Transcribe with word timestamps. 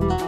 Es 0.00 0.27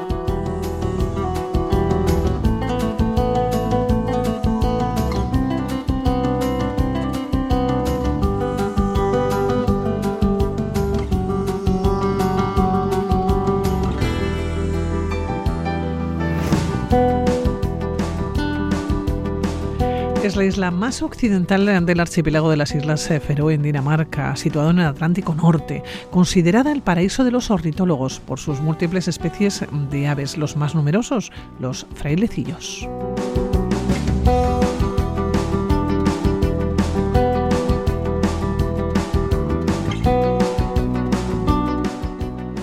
la 20.40 20.46
isla 20.46 20.70
más 20.70 21.02
occidental 21.02 21.84
del 21.84 22.00
archipiélago 22.00 22.48
de 22.48 22.56
las 22.56 22.74
Islas 22.74 23.06
Feroe 23.08 23.52
en 23.52 23.62
Dinamarca, 23.62 24.34
situado 24.36 24.70
en 24.70 24.78
el 24.78 24.86
Atlántico 24.86 25.34
Norte, 25.34 25.82
considerada 26.10 26.72
el 26.72 26.80
paraíso 26.80 27.24
de 27.24 27.30
los 27.30 27.50
ornitólogos 27.50 28.20
por 28.20 28.38
sus 28.38 28.58
múltiples 28.62 29.06
especies 29.06 29.66
de 29.90 30.08
aves, 30.08 30.38
los 30.38 30.56
más 30.56 30.74
numerosos, 30.74 31.30
los 31.58 31.86
frailecillos. 31.94 32.88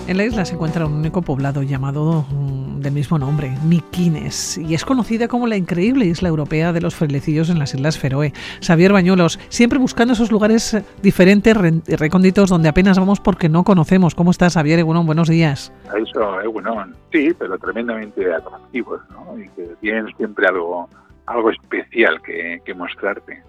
En 0.08 0.16
la 0.16 0.24
isla 0.24 0.44
se 0.44 0.54
encuentra 0.54 0.84
un 0.86 0.94
único 0.94 1.22
poblado 1.22 1.62
llamado 1.62 2.24
del 2.88 2.94
mismo 2.94 3.18
nombre, 3.18 3.54
Miquines, 3.66 4.56
y 4.56 4.72
es 4.72 4.82
conocida 4.82 5.28
como 5.28 5.46
la 5.46 5.58
increíble 5.58 6.06
isla 6.06 6.30
europea 6.30 6.72
de 6.72 6.80
los 6.80 6.94
frailecillos 6.94 7.50
en 7.50 7.58
las 7.58 7.74
Islas 7.74 7.98
Feroe. 7.98 8.32
Xavier 8.62 8.94
Bañuelos, 8.94 9.38
siempre 9.50 9.78
buscando 9.78 10.14
esos 10.14 10.32
lugares 10.32 10.74
diferentes, 11.02 11.54
recónditos, 11.98 12.48
donde 12.48 12.70
apenas 12.70 12.98
vamos 12.98 13.20
porque 13.20 13.50
no 13.50 13.62
conocemos. 13.62 14.14
¿Cómo 14.14 14.30
estás, 14.30 14.54
Xavier 14.54 14.78
Egunon? 14.78 15.04
Buenos 15.04 15.28
días. 15.28 15.70
Eso, 16.00 16.40
Egunon. 16.40 16.96
Sí, 17.12 17.34
pero 17.38 17.58
tremendamente 17.58 18.32
atractivos, 18.32 19.02
¿no? 19.10 19.38
Y 19.38 19.46
que 19.50 19.68
tienen 19.82 20.06
siempre 20.16 20.46
algo, 20.46 20.88
algo 21.26 21.50
especial 21.50 22.22
que, 22.22 22.62
que 22.64 22.72
mostrarte. 22.72 23.42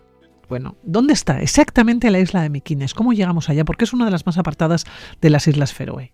Bueno, 0.49 0.75
¿dónde 0.83 1.13
está 1.13 1.39
exactamente 1.39 2.11
la 2.11 2.19
isla 2.19 2.41
de 2.41 2.49
Miquines? 2.49 2.93
¿Cómo 2.93 3.13
llegamos 3.13 3.49
allá? 3.49 3.63
Porque 3.63 3.85
es 3.85 3.93
una 3.93 4.03
de 4.03 4.11
las 4.11 4.25
más 4.25 4.37
apartadas 4.37 4.85
de 5.21 5.29
las 5.29 5.47
Islas 5.47 5.73
Feroe. 5.73 6.11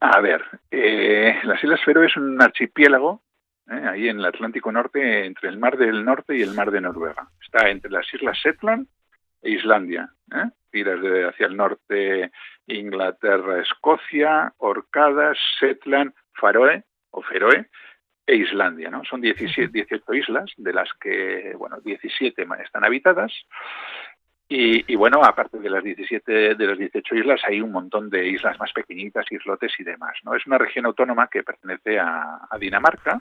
A 0.00 0.20
ver, 0.20 0.44
eh, 0.70 1.40
las 1.44 1.62
Islas 1.62 1.82
Feroe 1.82 2.06
es 2.06 2.16
un 2.16 2.40
archipiélago 2.40 3.22
eh, 3.70 3.86
ahí 3.90 4.08
en 4.08 4.18
el 4.18 4.26
Atlántico 4.26 4.70
Norte, 4.70 5.24
entre 5.24 5.48
el 5.48 5.58
Mar 5.58 5.76
del 5.78 6.04
Norte 6.04 6.36
y 6.36 6.42
el 6.42 6.52
Mar 6.52 6.70
de 6.70 6.80
Noruega. 6.80 7.28
Está 7.42 7.70
entre 7.70 7.90
las 7.90 8.12
Islas 8.12 8.36
Shetland 8.36 8.86
e 9.42 9.50
Islandia. 9.50 10.10
¿eh? 10.32 10.50
Tiras 10.70 11.00
de 11.00 11.28
hacia 11.28 11.46
el 11.46 11.56
norte 11.56 12.30
Inglaterra, 12.66 13.60
Escocia, 13.60 14.52
Orcadas, 14.58 15.38
Shetland, 15.60 16.12
Faroe 16.34 16.84
o 17.10 17.22
Feroe 17.22 17.66
e 18.26 18.36
Islandia. 18.36 18.90
¿no? 18.90 19.02
Son 19.04 19.20
17, 19.20 19.68
18 19.72 20.14
islas, 20.14 20.52
de 20.58 20.72
las 20.72 20.92
que 21.00 21.54
bueno, 21.56 21.80
17 21.80 22.46
están 22.62 22.84
habitadas 22.84 23.32
y, 24.48 24.94
bueno, 24.94 25.24
aparte 25.24 25.58
de 25.58 25.68
las 25.68 25.82
17, 25.82 26.54
de 26.54 26.66
las 26.66 26.78
18 26.78 27.14
islas, 27.16 27.40
hay 27.48 27.60
un 27.60 27.72
montón 27.72 28.08
de 28.08 28.28
islas 28.28 28.56
más 28.60 28.72
pequeñitas, 28.72 29.26
islotes 29.30 29.72
y 29.78 29.82
demás. 29.82 30.12
¿no? 30.22 30.34
Es 30.36 30.46
una 30.46 30.56
región 30.56 30.86
autónoma 30.86 31.28
que 31.28 31.42
pertenece 31.42 31.98
a, 31.98 32.48
Dinamarca 32.60 33.20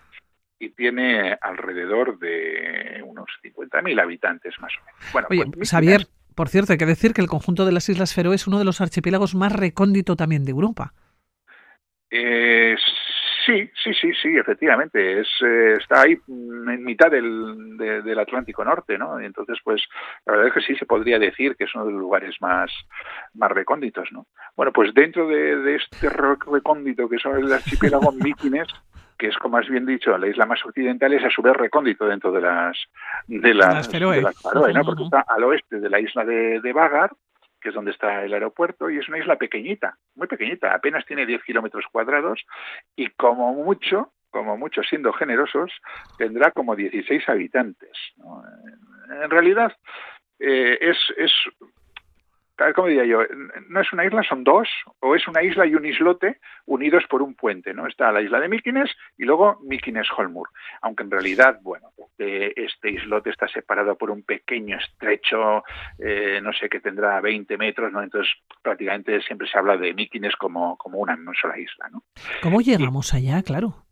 y 0.60 0.70
tiene 0.70 1.36
alrededor 1.42 2.20
de 2.20 3.02
unos 3.04 3.26
50.000 3.44 4.02
habitantes 4.02 4.54
más 4.62 4.72
o 4.80 4.86
menos. 4.86 5.12
Bueno, 5.14 5.28
Oye, 5.32 5.46
pues, 5.52 5.72
Xavier, 5.72 6.06
por 6.36 6.50
cierto, 6.50 6.74
hay 6.74 6.78
que 6.78 6.86
decir 6.86 7.14
que 7.14 7.22
el 7.22 7.28
conjunto 7.28 7.66
de 7.66 7.72
las 7.72 7.90
Islas 7.90 8.14
Feroe 8.14 8.36
es 8.36 8.46
uno 8.46 8.60
de 8.60 8.66
los 8.66 8.80
archipiélagos 8.80 9.34
más 9.34 9.52
recóndito 9.52 10.16
también 10.16 10.46
de 10.46 10.52
Europa. 10.52 10.94
Eh, 12.12 12.76
Sí, 13.46 13.70
sí, 13.84 13.94
sí, 13.94 14.12
sí, 14.22 14.38
efectivamente. 14.38 15.22
Es, 15.22 15.28
eh, 15.46 15.74
está 15.80 16.02
ahí 16.02 16.18
mm, 16.28 16.70
en 16.70 16.84
mitad 16.84 17.12
del, 17.12 17.78
del 17.78 18.20
Atlántico 18.20 18.64
Norte, 18.64 18.98
¿no? 18.98 19.20
Entonces, 19.20 19.60
pues, 19.64 19.84
la 20.26 20.34
verdad 20.34 20.48
es 20.48 20.54
que 20.54 20.62
sí 20.62 20.76
se 20.76 20.86
podría 20.86 21.20
decir 21.20 21.56
que 21.56 21.66
es 21.66 21.76
uno 21.76 21.86
de 21.86 21.92
los 21.92 22.02
lugares 22.02 22.36
más, 22.42 22.72
más 23.34 23.52
recónditos, 23.52 24.12
¿no? 24.12 24.26
Bueno, 24.56 24.72
pues 24.72 24.94
dentro 24.94 25.28
de, 25.28 25.76
este 25.76 26.10
recóndito 26.10 27.08
que 27.08 27.20
son 27.20 27.38
el 27.38 27.52
archipiélago 27.52 28.12
Mykines, 28.24 28.68
que 29.18 29.28
es, 29.28 29.38
como 29.38 29.58
has 29.58 29.70
bien 29.70 29.86
dicho, 29.86 30.18
la 30.18 30.28
isla 30.28 30.46
más 30.46 30.66
occidental, 30.66 31.14
es 31.14 31.24
a 31.24 31.30
su 31.30 31.42
vez 31.42 31.56
recóndito 31.56 32.06
dentro 32.06 32.32
de 32.32 32.42
las 32.42 32.78
de 33.28 33.54
las, 33.54 33.88
Feroe, 33.90 34.22
¿no? 34.74 34.84
Porque 34.84 35.04
está 35.04 35.24
al 35.28 35.44
oeste 35.44 35.80
de 35.80 35.90
la 35.90 36.00
isla 36.00 36.26
de, 36.26 36.60
de 36.62 36.74
Vagar, 36.74 37.12
que 37.66 37.70
es 37.70 37.76
donde 37.76 37.90
está 37.90 38.24
el 38.24 38.32
aeropuerto, 38.32 38.92
y 38.92 39.00
es 39.00 39.10
una 39.10 39.18
isla 39.18 39.38
pequeñita, 39.38 39.98
muy 40.14 40.28
pequeñita, 40.28 40.76
apenas 40.76 41.04
tiene 41.08 41.26
10 41.26 41.44
kilómetros 41.44 41.84
cuadrados 41.92 42.46
y 42.96 43.10
como 43.10 43.56
mucho, 43.56 44.12
como 44.30 44.56
mucho 44.56 44.84
siendo 44.84 45.12
generosos, 45.14 45.72
tendrá 46.20 46.52
como 46.52 46.76
16 46.76 47.28
habitantes. 47.28 47.90
En 49.10 49.32
realidad, 49.32 49.76
eh, 50.38 50.78
es, 50.80 50.98
es 51.18 51.32
¿cómo 52.74 52.88
diría 52.88 53.06
yo? 53.06 53.20
No 53.70 53.82
es 53.82 53.92
una 53.94 54.06
isla, 54.06 54.24
son 54.24 54.44
dos, 54.44 54.68
o 55.00 55.16
es 55.16 55.28
una 55.28 55.44
isla 55.44 55.66
y 55.66 55.76
un 55.76 55.86
islote 55.86 56.40
unidos 56.66 57.04
por 57.10 57.22
un 57.22 57.36
puente, 57.36 57.74
¿no? 57.74 57.88
Está 57.88 58.12
la 58.12 58.22
isla 58.22 58.40
de 58.40 58.50
Mykines 58.50 58.92
y 59.18 59.26
luego 59.26 59.60
Mykines-Holmur, 59.62 60.50
aunque 60.82 61.04
en 61.04 61.12
realidad, 61.12 61.60
bueno, 61.62 61.90
este 62.18 62.90
islote 62.90 63.30
está 63.30 63.48
separado 63.48 63.98
por 63.98 64.10
un 64.10 64.24
pequeño 64.24 64.78
estrecho, 64.78 65.64
eh, 66.00 66.40
no 66.42 66.54
sé, 66.54 66.70
que 66.70 66.80
tendrá 66.80 67.20
20 67.22 67.58
metros, 67.58 67.92
¿no? 67.92 68.02
Entonces, 68.02 68.34
prácticamente 68.62 69.22
siempre 69.22 69.48
se 69.48 69.58
habla 69.58 69.78
de 69.78 69.94
Mykines 69.94 70.36
como, 70.36 70.78
como 70.78 71.00
una 71.00 71.18
sola 71.40 71.58
isla, 71.60 71.90
¿no? 71.92 72.04
¿Cómo 72.42 72.62
llegamos 72.62 73.14
allá, 73.14 73.42
claro? 73.44 73.85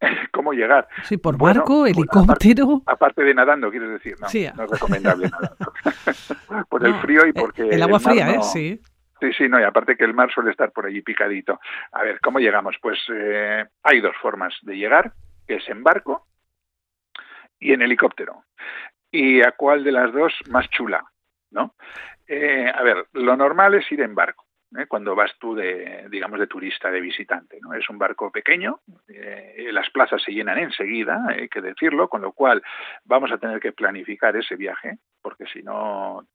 cómo 0.32 0.52
llegar. 0.52 0.88
Sí, 1.04 1.16
por 1.16 1.36
barco, 1.38 1.86
helicóptero. 1.86 2.82
Aparte, 2.86 3.22
de 3.22 3.34
nadando, 3.34 3.70
quieres 3.70 3.90
decir, 3.90 4.16
no, 4.20 4.26
no 4.56 4.64
es 4.64 4.70
recomendable 4.70 5.28
nadando. 5.28 5.72
por 6.68 6.86
el 6.86 6.94
frío 7.00 7.26
y 7.26 7.32
porque... 7.32 7.68
El 7.68 7.82
agua 7.82 8.00
fría, 8.00 8.30
¿eh? 8.30 8.42
Sí. 8.42 8.80
Sí, 9.20 9.32
sí, 9.34 9.48
no, 9.48 9.60
y 9.60 9.64
aparte 9.64 9.96
que 9.96 10.04
el 10.04 10.14
mar 10.14 10.32
suele 10.32 10.50
estar 10.50 10.72
por 10.72 10.86
allí 10.86 11.02
picadito. 11.02 11.60
A 11.92 12.02
ver, 12.02 12.20
¿cómo 12.20 12.38
llegamos? 12.38 12.76
Pues 12.80 12.98
eh, 13.12 13.66
hay 13.82 14.00
dos 14.00 14.16
formas 14.22 14.54
de 14.62 14.76
llegar, 14.76 15.12
que 15.46 15.56
es 15.56 15.68
en 15.68 15.82
barco 15.82 16.26
y 17.58 17.74
en 17.74 17.82
helicóptero. 17.82 18.44
¿Y 19.10 19.42
a 19.42 19.52
cuál 19.52 19.84
de 19.84 19.92
las 19.92 20.10
dos 20.12 20.32
más 20.48 20.70
chula? 20.70 21.04
¿No? 21.50 21.74
Eh, 22.26 22.72
a 22.74 22.82
ver, 22.82 23.08
lo 23.12 23.36
normal 23.36 23.74
es 23.74 23.92
ir 23.92 24.00
en 24.00 24.14
barco. 24.14 24.46
¿Eh? 24.78 24.86
cuando 24.86 25.14
vas 25.14 25.32
tú 25.38 25.54
de, 25.54 26.06
digamos, 26.10 26.38
de 26.38 26.46
turista, 26.46 26.90
de 26.90 27.00
visitante. 27.00 27.58
¿no? 27.60 27.74
Es 27.74 27.88
un 27.88 27.98
barco 27.98 28.30
pequeño, 28.30 28.80
eh, 29.08 29.68
las 29.72 29.90
plazas 29.90 30.22
se 30.22 30.32
llenan 30.32 30.58
enseguida, 30.58 31.24
hay 31.28 31.48
que 31.48 31.60
decirlo, 31.60 32.08
con 32.08 32.22
lo 32.22 32.32
cual 32.32 32.62
vamos 33.04 33.30
a 33.32 33.38
tener 33.38 33.60
que 33.60 33.72
planificar 33.72 34.36
ese 34.36 34.56
viaje, 34.56 34.98
porque 35.22 35.46
si 35.46 35.62
no... 35.62 36.26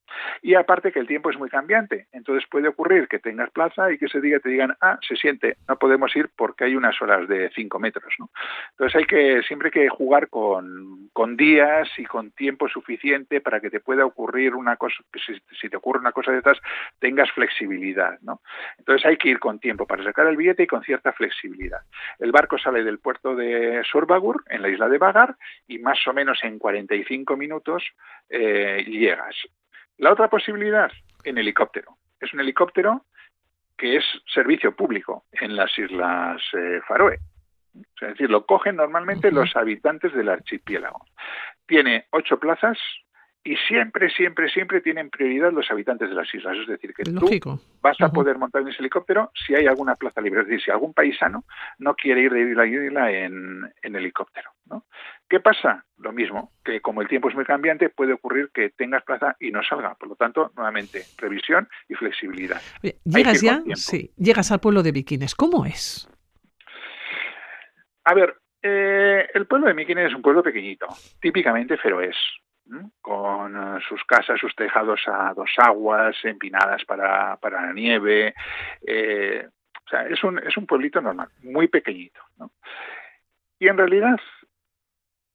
Y 0.41 0.55
aparte 0.55 0.91
que 0.91 0.99
el 0.99 1.07
tiempo 1.07 1.29
es 1.29 1.37
muy 1.37 1.49
cambiante, 1.49 2.07
entonces 2.11 2.47
puede 2.49 2.67
ocurrir 2.67 3.07
que 3.07 3.19
tengas 3.19 3.49
plaza 3.51 3.91
y 3.91 3.97
que 3.97 4.05
ese 4.05 4.21
día 4.21 4.39
te 4.39 4.49
digan, 4.49 4.75
ah, 4.81 4.97
se 5.07 5.15
siente, 5.15 5.57
no 5.67 5.77
podemos 5.77 6.15
ir 6.15 6.29
porque 6.35 6.65
hay 6.65 6.75
unas 6.75 7.01
horas 7.01 7.27
de 7.27 7.49
cinco 7.55 7.79
metros. 7.79 8.13
¿no? 8.19 8.29
Entonces 8.71 8.95
hay 8.95 9.05
que, 9.05 9.41
siempre 9.43 9.67
hay 9.67 9.71
que 9.71 9.89
jugar 9.89 10.29
con, 10.29 11.09
con 11.13 11.35
días 11.35 11.89
y 11.97 12.05
con 12.05 12.31
tiempo 12.31 12.67
suficiente 12.69 13.41
para 13.41 13.59
que 13.59 13.69
te 13.69 13.79
pueda 13.79 14.05
ocurrir 14.05 14.55
una 14.55 14.77
cosa, 14.77 15.03
si, 15.25 15.33
si 15.59 15.69
te 15.69 15.77
ocurre 15.77 15.99
una 15.99 16.11
cosa 16.11 16.31
de 16.31 16.37
estas, 16.37 16.59
tengas 16.99 17.31
flexibilidad. 17.31 18.17
Entonces 18.77 19.05
hay 19.05 19.17
que 19.17 19.29
ir 19.29 19.39
con 19.39 19.59
tiempo 19.59 19.85
para 19.85 20.03
sacar 20.03 20.27
el 20.27 20.37
billete 20.37 20.63
y 20.63 20.67
con 20.67 20.83
cierta 20.83 21.13
flexibilidad. 21.13 21.81
El 22.19 22.31
barco 22.31 22.57
sale 22.57 22.83
del 22.83 22.99
puerto 22.99 23.35
de 23.35 23.83
Sorbagur, 23.89 24.43
en 24.49 24.61
la 24.61 24.69
isla 24.69 24.89
de 24.89 24.97
Vagar, 24.97 25.35
y 25.67 25.79
más 25.79 25.99
o 26.07 26.13
menos 26.13 26.39
en 26.43 26.59
45 26.59 27.37
minutos 27.37 27.83
eh, 28.29 28.74
llegas. 28.83 29.35
La 29.97 30.11
otra 30.11 30.29
posibilidad, 30.29 30.91
en 31.23 31.37
helicóptero. 31.37 31.97
Es 32.19 32.33
un 32.33 32.39
helicóptero 32.39 33.05
que 33.77 33.97
es 33.97 34.03
servicio 34.33 34.75
público 34.75 35.25
en 35.31 35.55
las 35.55 35.77
Islas 35.77 36.41
eh, 36.53 36.81
Faroe. 36.87 37.19
Es 37.73 38.07
decir, 38.09 38.29
lo 38.29 38.45
cogen 38.45 38.77
normalmente 38.77 39.31
los 39.31 39.55
habitantes 39.55 40.13
del 40.13 40.29
archipiélago. 40.29 41.05
Tiene 41.65 42.05
ocho 42.11 42.39
plazas 42.39 42.77
y 43.47 43.55
siempre, 43.67 44.09
siempre, 44.09 44.49
siempre 44.49 44.81
tienen 44.81 45.11
prioridad 45.11 45.53
los 45.53 45.69
habitantes 45.69 46.09
de 46.09 46.15
las 46.15 46.33
islas. 46.33 46.57
Es 46.57 46.67
decir, 46.67 46.95
que 46.95 47.03
tú 47.03 47.59
vas 47.79 48.01
a 48.01 48.09
poder 48.09 48.39
montar 48.39 48.63
en 48.63 48.69
ese 48.69 48.79
helicóptero 48.79 49.31
si 49.35 49.53
hay 49.53 49.67
alguna 49.67 49.93
plaza 49.93 50.19
libre. 50.19 50.41
Es 50.41 50.47
decir, 50.47 50.65
si 50.65 50.71
algún 50.71 50.95
paisano 50.95 51.45
no 51.77 51.93
quiere 51.93 52.21
ir 52.21 52.33
de 52.33 52.41
isla 52.49 52.63
a 52.63 52.67
isla 52.67 53.11
en, 53.11 53.71
helicóptero. 53.83 54.49
¿no? 54.65 54.85
¿Qué 55.29 55.39
pasa? 55.39 55.85
Lo 55.99 56.11
mismo, 56.11 56.53
que 56.63 56.81
como 56.81 57.03
el 57.03 57.07
tiempo 57.07 57.29
es 57.29 57.35
muy 57.35 57.45
cambiante, 57.45 57.89
puede 57.89 58.13
ocurrir 58.13 58.49
que 58.51 58.71
tengas 58.71 59.03
plaza 59.03 59.35
y 59.39 59.51
no 59.51 59.61
salga. 59.61 59.93
Por 59.93 60.09
lo 60.09 60.15
tanto, 60.15 60.51
nuevamente, 60.55 61.03
previsión 61.15 61.69
y 61.87 61.93
flexibilidad. 61.93 62.59
¿Llegas 63.03 63.41
ya? 63.43 63.61
Sí, 63.75 64.11
llegas 64.17 64.51
al 64.51 64.59
pueblo 64.59 64.81
de 64.81 64.91
Vikines. 64.91 65.35
¿Cómo 65.35 65.67
es? 65.67 66.09
A 68.05 68.15
ver, 68.15 68.37
eh, 68.63 69.27
el 69.35 69.45
pueblo 69.45 69.67
de 69.67 69.73
Vikines 69.73 70.09
es 70.09 70.15
un 70.15 70.23
pueblo 70.23 70.41
pequeñito, 70.41 70.87
típicamente 71.21 71.77
feroés 71.77 72.15
con 73.01 73.55
eh, 73.55 73.79
sus 73.87 74.03
casas, 74.05 74.39
sus 74.39 74.55
tejados 74.55 75.01
a 75.07 75.33
dos 75.33 75.51
aguas, 75.57 76.15
empinadas 76.23 76.83
para, 76.85 77.37
para 77.37 77.61
la 77.61 77.73
nieve. 77.73 78.33
Eh, 78.85 79.47
o 79.85 79.89
sea, 79.89 80.07
es 80.07 80.23
un, 80.23 80.39
es 80.39 80.57
un 80.57 80.65
pueblito 80.65 80.99
normal, 81.01 81.29
muy 81.43 81.67
pequeñito. 81.67 82.21
Y 83.59 83.67
en 83.67 83.77
realidad, 83.77 84.19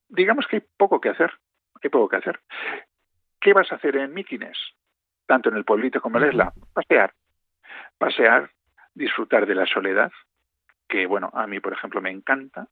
digamos 0.09 0.47
que 0.47 0.57
hay 0.57 0.63
poco 0.77 1.01
que 1.01 1.11
hacer, 1.11 1.33
hay 1.83 1.91
poco 1.91 2.09
que 2.09 2.17
hacer. 2.17 2.41
¿Qué 3.41 3.53
vas 3.53 3.71
a 3.73 3.77
hacer 3.77 3.97
en 3.97 4.13
Míquines? 4.13 4.59
Tanto 5.27 5.49
en 5.49 5.57
el 5.57 5.65
pueblito 5.65 6.01
como 6.01 6.19
en 6.19 6.23
la 6.23 6.29
isla. 6.29 6.53
Pasear. 6.75 7.15
Pasear, 7.97 8.51
disfrutar 8.95 9.47
de 9.47 9.55
la 9.55 9.67
soledad, 9.67 10.11
que 10.89 11.07
bueno, 11.07 11.31
a 11.33 11.47
mí 11.47 11.61
por 11.61 11.73
ejemplo 11.73 12.01
me 12.01 12.11
encanta, 12.11 12.67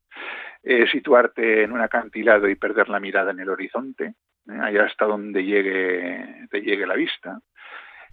eh, 0.62 0.86
situarte 0.88 1.62
en 1.62 1.72
un 1.72 1.80
acantilado 1.80 2.48
y 2.48 2.56
perder 2.56 2.88
la 2.88 3.00
mirada 3.00 3.30
en 3.30 3.40
el 3.40 3.48
horizonte, 3.48 4.14
eh, 4.48 4.58
allá 4.60 4.84
hasta 4.84 5.04
donde 5.06 5.44
llegue, 5.44 6.46
te 6.50 6.60
llegue 6.60 6.86
la 6.86 6.94
vista, 6.94 7.40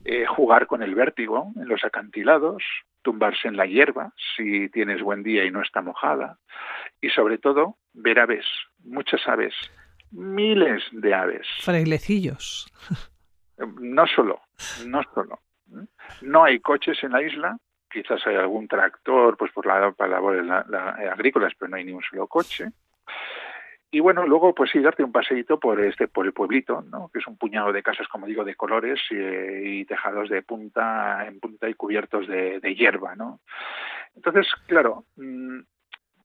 eh, 0.03 0.25
jugar 0.25 0.67
con 0.67 0.83
el 0.83 0.95
vértigo 0.95 1.53
en 1.55 1.67
los 1.67 1.83
acantilados, 1.83 2.63
tumbarse 3.01 3.47
en 3.47 3.57
la 3.57 3.65
hierba 3.65 4.13
si 4.35 4.69
tienes 4.69 5.01
buen 5.01 5.23
día 5.23 5.45
y 5.45 5.51
no 5.51 5.61
está 5.61 5.81
mojada, 5.81 6.37
y 7.01 7.09
sobre 7.09 7.37
todo 7.37 7.77
ver 7.93 8.19
aves, 8.19 8.45
muchas 8.83 9.27
aves, 9.27 9.53
miles 10.11 10.83
de 10.91 11.13
aves. 11.13 11.47
Frailecillos. 11.61 12.67
No 13.79 14.05
solo, 14.07 14.41
no 14.85 15.01
solo. 15.13 15.39
No 16.21 16.43
hay 16.43 16.59
coches 16.59 17.01
en 17.03 17.13
la 17.13 17.21
isla, 17.21 17.57
quizás 17.89 18.25
hay 18.27 18.35
algún 18.35 18.67
tractor 18.67 19.37
pues 19.37 19.51
por 19.53 19.65
la, 19.65 19.91
para 19.91 20.11
labores 20.11 20.45
agrícolas, 20.49 21.53
pero 21.57 21.69
no 21.69 21.77
hay 21.77 21.85
ni 21.85 21.93
un 21.93 22.03
solo 22.03 22.27
coche. 22.27 22.71
Y 23.95 24.01
bueno, 24.01 24.27
luego 24.27 24.53
pues 24.53 24.71
sí, 24.71 24.81
darte 24.81 25.05
un 25.05 25.13
paseíto 25.13 25.57
por 25.57 25.79
este 25.79 26.09
por 26.09 26.25
el 26.25 26.33
pueblito, 26.33 26.81
¿no? 26.81 27.09
que 27.13 27.19
es 27.19 27.27
un 27.27 27.37
puñado 27.37 27.71
de 27.71 27.81
casas, 27.81 28.09
como 28.09 28.25
digo, 28.25 28.43
de 28.43 28.55
colores 28.55 28.99
y, 29.09 29.85
tejados 29.85 30.27
de 30.27 30.41
punta 30.41 31.25
en 31.25 31.39
punta 31.39 31.69
y 31.69 31.75
cubiertos 31.75 32.27
de, 32.27 32.75
hierba. 32.75 33.15
¿no? 33.15 33.39
Entonces, 34.13 34.47
claro, 34.67 35.05
mm, 35.15 35.59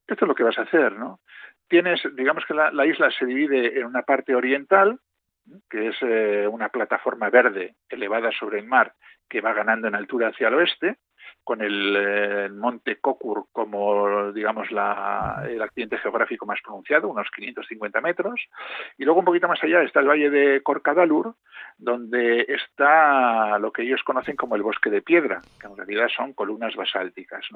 esto 0.09 0.25
es 0.25 0.29
lo 0.29 0.35
que 0.35 0.43
vas 0.43 0.59
a 0.59 0.63
hacer. 0.63 0.99
¿no? 0.99 1.21
Tienes, 1.69 2.01
digamos 2.17 2.45
que 2.45 2.55
la, 2.55 2.87
isla 2.87 3.09
se 3.13 3.25
divide 3.25 3.79
en 3.79 3.87
una 3.87 4.03
parte 4.03 4.35
oriental, 4.35 4.99
que 5.71 5.91
es 5.91 5.97
eh, 6.01 6.49
una 6.51 6.71
plataforma 6.71 7.31
verde 7.31 7.77
elevada 7.89 8.33
sobre 8.33 8.59
el 8.59 8.67
mar 8.67 8.95
que 9.29 9.41
va 9.41 9.53
ganando 9.53 9.87
en 9.87 9.95
altura 9.95 10.31
hacia 10.31 10.49
el 10.49 10.55
oeste, 10.55 10.97
con 11.45 11.63
el, 11.63 11.97
eh, 11.97 12.49
monte 12.51 12.97
Kokur 12.97 13.47
como, 13.53 14.33
digamos, 14.33 14.71
la, 14.71 15.45
el 15.49 15.61
accidente 15.63 15.99
geográfico 15.99 16.47
más 16.47 16.61
pronunciado, 16.63 17.09
unos 17.09 17.29
550 17.35 18.01
metros. 18.01 18.41
Y 18.99 19.05
luego 19.05 19.21
un 19.21 19.27
poquito 19.27 19.49
más 19.49 19.63
allá 19.63 19.83
está 19.83 20.01
el 20.01 20.09
valle 20.09 20.31
de 20.31 20.63
Corcadalur, 20.63 21.35
donde 21.79 22.47
está 22.49 23.59
lo 23.59 23.73
que 23.73 23.83
ellos 23.83 24.03
conocen 24.05 24.37
como 24.37 24.57
el 24.57 24.63
bosque 24.63 24.91
de 24.91 25.03
piedra, 25.03 25.41
que 25.61 25.67
en 25.67 25.77
realidad 25.77 26.09
son 26.15 26.33
columnas 26.35 26.75
basálticas, 26.77 27.47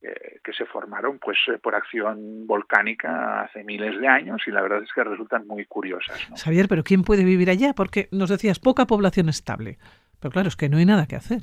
que 0.00 0.52
se 0.52 0.66
formaron 0.66 1.18
pues 1.18 1.38
eh, 1.48 1.58
por 1.58 1.74
acción 1.74 2.46
volcánica 2.46 3.42
hace 3.42 3.62
miles 3.64 4.00
de 4.00 4.08
años 4.08 4.42
y 4.46 4.50
la 4.50 4.62
verdad 4.62 4.82
es 4.82 4.92
que 4.92 5.04
resultan 5.04 5.46
muy 5.46 5.64
curiosas. 5.66 6.28
¿no? 6.28 6.36
Xavier, 6.36 6.66
pero 6.68 6.82
¿quién 6.82 7.02
puede 7.02 7.24
vivir 7.24 7.50
allá? 7.50 7.72
Porque 7.74 8.08
nos 8.10 8.30
decías 8.30 8.58
poca 8.58 8.86
población 8.86 9.28
estable. 9.28 9.78
Pero 10.20 10.32
claro, 10.32 10.48
es 10.48 10.56
que 10.56 10.68
no 10.68 10.78
hay 10.78 10.86
nada 10.86 11.06
que 11.06 11.16
hacer. 11.16 11.42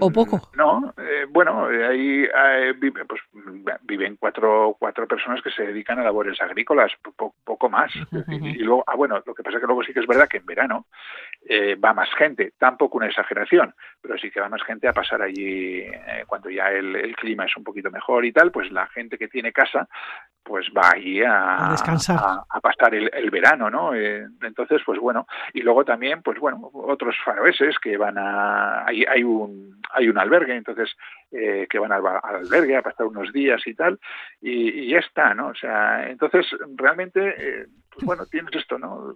¿O 0.00 0.10
poco? 0.10 0.50
No, 0.56 0.94
eh, 0.98 1.26
bueno, 1.28 1.66
ahí 1.66 2.24
eh, 2.24 2.74
pues, 3.06 3.20
viven 3.82 4.16
cuatro, 4.16 4.76
cuatro 4.78 5.06
personas 5.06 5.42
que 5.42 5.50
se 5.50 5.66
dedican 5.66 5.98
a 5.98 6.04
labores 6.04 6.40
agrícolas, 6.40 6.92
poco 7.44 7.68
más. 7.68 7.92
y, 8.28 8.58
luego, 8.58 8.84
ah, 8.86 8.96
bueno, 8.96 9.22
lo 9.24 9.34
que 9.34 9.42
pasa 9.42 9.56
es 9.56 9.60
que 9.60 9.66
luego 9.66 9.82
sí 9.82 9.92
que 9.92 10.00
es 10.00 10.06
verdad 10.06 10.28
que 10.28 10.38
en 10.38 10.46
verano 10.46 10.86
eh, 11.48 11.74
va 11.76 11.94
más 11.94 12.08
gente, 12.16 12.52
tampoco 12.58 12.98
una 12.98 13.06
exageración, 13.06 13.74
pero 14.00 14.18
sí 14.18 14.30
que 14.30 14.40
va 14.40 14.48
más 14.48 14.62
gente 14.62 14.88
a 14.88 14.92
pasar 14.92 15.22
allí 15.22 15.84
cuando 16.26 16.50
ya 16.50 16.70
el, 16.70 17.14
clima 17.16 17.46
es 17.46 17.56
un 17.56 17.64
poquito 17.64 17.90
mejor 17.90 18.24
y 18.24 18.32
tal, 18.32 18.50
pues 18.50 18.70
la 18.70 18.86
gente 18.88 19.18
que 19.18 19.28
tiene 19.28 19.52
casa, 19.52 19.88
pues 20.42 20.66
va 20.76 20.90
allí 20.94 21.22
a, 21.22 21.68
descansar, 21.70 22.18
a, 22.48 22.60
pasar 22.60 22.94
el, 22.94 23.10
el, 23.12 23.30
verano, 23.30 23.70
¿no? 23.70 23.94
entonces, 23.94 24.80
pues 24.84 24.98
bueno, 24.98 25.26
y 25.52 25.62
luego 25.62 25.84
también, 25.84 26.22
pues 26.22 26.38
bueno, 26.38 26.70
otros 26.72 27.16
faroeses 27.24 27.78
que 27.78 27.96
van 27.96 28.18
a, 28.18 28.86
hay, 28.86 29.04
hay 29.04 29.24
un 29.24 29.78
hay 29.90 30.08
un 30.08 30.18
albergue, 30.18 30.54
entonces 30.54 30.94
eh, 31.30 31.66
que 31.68 31.78
van 31.78 31.92
al, 31.92 32.02
albergue 32.06 32.76
a 32.76 32.82
pasar 32.82 33.06
unos 33.06 33.32
días 33.32 33.60
y 33.66 33.74
tal, 33.74 33.98
y, 34.40 34.88
ya 34.88 34.98
está, 34.98 35.34
¿no? 35.34 35.48
O 35.48 35.54
sea, 35.54 36.08
entonces 36.08 36.46
realmente, 36.76 37.20
eh, 37.20 37.66
pues 37.90 38.04
bueno, 38.04 38.26
tienes 38.26 38.54
esto, 38.54 38.78
¿no? 38.78 39.14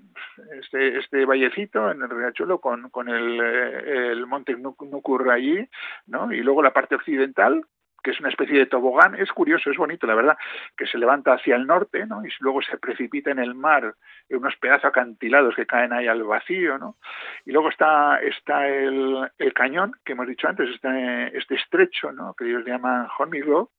Este, 0.61 0.99
este 0.99 1.25
vallecito 1.25 1.91
en 1.91 2.03
el 2.03 2.11
Riachuelo 2.11 2.61
con, 2.61 2.91
con 2.91 3.09
el, 3.09 3.41
eh, 3.41 4.13
el 4.13 4.27
monte 4.27 4.57
Nucur 4.57 5.31
allí, 5.31 5.69
¿no? 6.07 6.33
Y 6.33 6.43
luego 6.43 6.63
la 6.63 6.73
parte 6.73 6.95
occidental, 6.95 7.65
que 8.03 8.11
es 8.11 8.21
una 8.21 8.31
especie 8.31 8.59
de 8.59 8.67
tobogán, 8.67 9.15
es 9.15 9.31
curioso, 9.31 9.71
es 9.71 9.77
bonito, 9.77 10.07
la 10.07 10.15
verdad, 10.15 10.37
que 10.77 10.87
se 10.87 10.99
levanta 10.99 11.35
hacia 11.35 11.57
el 11.57 11.67
norte, 11.67 12.05
¿no? 12.07 12.25
Y 12.25 12.29
luego 12.41 12.61
se 12.63 12.77
precipita 12.79 13.31
en 13.31 13.39
el 13.39 13.55
mar, 13.55 13.95
unos 14.31 14.57
pedazos 14.57 14.87
acantilados 14.87 15.55
que 15.55 15.67
caen 15.67 15.93
ahí 15.93 16.07
al 16.07 16.23
vacío, 16.23 16.79
¿no? 16.79 16.97
Y 17.45 17.53
luego 17.53 17.69
está, 17.69 18.19
está 18.21 18.67
el, 18.69 19.31
el 19.39 19.53
cañón, 19.53 19.93
que 20.05 20.13
hemos 20.13 20.27
dicho 20.27 20.49
antes, 20.49 20.69
este, 20.71 21.37
este 21.37 21.55
estrecho, 21.57 22.13
¿no? 22.13 22.35
Que 22.35 22.47
ellos 22.47 22.65
llaman 22.65 23.09
Horniglow, 23.19 23.71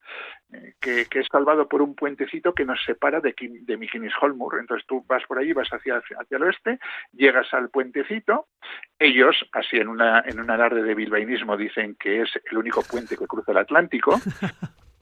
que, 0.80 1.08
es 1.12 1.28
salvado 1.32 1.68
por 1.68 1.82
un 1.82 1.96
puentecito 1.96 2.54
que 2.54 2.66
nos 2.66 2.84
separa 2.84 3.20
de, 3.20 3.34
de 3.38 4.12
Holmur. 4.22 4.60
Entonces 4.60 4.86
tú 4.88 5.04
vas 5.08 5.24
por 5.26 5.40
allí, 5.40 5.54
vas 5.54 5.70
hacia, 5.70 5.98
hacia 5.98 6.38
el 6.38 6.44
oeste, 6.44 6.80
llegas 7.12 7.54
al 7.54 7.70
puentecito. 7.70 8.48
Ellos, 9.00 9.36
así 9.52 9.78
en, 9.78 9.88
una, 9.88 10.24
en 10.26 10.40
un 10.40 10.50
alarde 10.50 10.84
de 10.84 10.96
bilbainismo, 10.96 11.58
dicen 11.58 11.96
que 12.00 12.22
es 12.22 12.30
el 12.50 12.58
único 12.58 12.82
puente 12.84 13.18
que 13.18 13.28
cruza 13.28 13.52
el 13.52 13.58
Atlántico. 13.60 14.20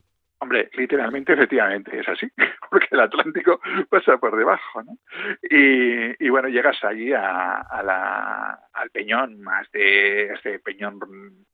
Hombre, 0.44 0.72
literalmente, 0.74 1.34
efectivamente, 1.34 2.00
es 2.00 2.10
así, 2.10 2.28
porque 2.72 2.88
el 2.90 3.02
Atlántico 3.02 3.62
pasa 3.88 4.18
por 4.18 4.36
debajo, 4.36 4.82
¿no? 4.82 4.98
Y, 5.44 6.30
bueno, 6.30 6.48
llegas 6.48 6.84
allí 6.84 7.14
a, 7.14 7.64
la, 7.84 8.60
al 8.74 8.90
peñón, 8.90 9.40
más 9.44 9.72
de 9.72 10.34
este 10.34 10.58
peñón 10.58 11.00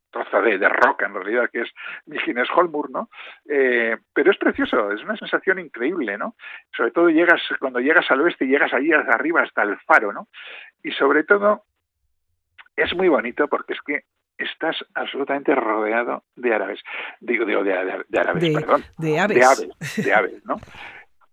troza 0.09 0.39
de, 0.39 0.69
roca 0.69 1.05
en 1.05 1.15
realidad, 1.15 1.49
que 1.51 1.63
es 1.63 1.69
Mijines 2.05 2.47
Holmur, 2.55 2.89
¿no? 2.89 3.09
Eh, 3.49 3.97
pero 4.13 4.31
es 4.31 4.37
precioso, 4.37 4.89
es 4.93 5.03
una 5.03 5.17
sensación 5.17 5.59
increíble, 5.59 6.17
¿no? 6.17 6.35
Sobre 6.71 6.91
todo 6.91 7.09
llegas, 7.09 7.41
cuando 7.59 7.81
llegas 7.81 8.09
al 8.09 8.21
oeste, 8.21 8.47
llegas 8.47 8.71
allí 8.71 8.93
arriba 8.93 9.41
hasta 9.41 9.63
el 9.63 9.77
faro, 9.79 10.13
¿no? 10.13 10.29
Y 10.81 10.91
sobre 10.91 11.25
todo, 11.25 11.65
es 12.77 12.95
muy 12.95 13.09
bonito 13.09 13.49
porque 13.49 13.73
es 13.73 13.81
que 13.81 14.03
estás 14.37 14.77
absolutamente 14.93 15.53
rodeado 15.55 16.23
de 16.35 16.53
árabes, 16.53 16.81
digo, 17.19 17.45
de, 17.45 17.55
de, 17.55 18.05
de 18.07 18.19
árabes, 18.19 18.53
perdón, 18.53 18.83
de 18.97 19.19
aves. 19.19 19.37
de 19.37 19.43
aves, 19.43 19.95
de 20.05 20.13
aves, 20.13 20.45
¿no? 20.45 20.59